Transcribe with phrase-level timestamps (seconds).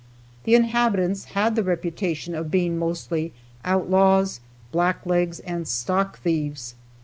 [0.45, 4.39] The inhabitants had the reputation of being mostly outlaws,
[4.73, 6.73] blacklegs and stock thieves.